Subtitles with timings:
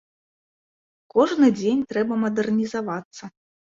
[1.15, 3.23] Кожны дзень трэба мадэрнізавацца.